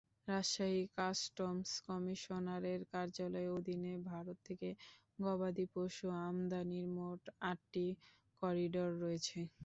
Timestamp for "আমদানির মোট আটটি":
6.23-7.85